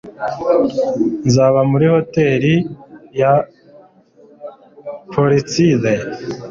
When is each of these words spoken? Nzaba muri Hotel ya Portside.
Nzaba 1.27 1.59
muri 1.71 1.85
Hotel 1.93 2.41
ya 3.19 3.33
Portside. 5.11 5.91